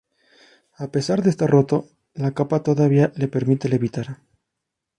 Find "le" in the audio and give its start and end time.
3.15-3.27